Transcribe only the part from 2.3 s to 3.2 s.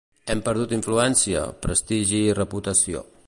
i reputació.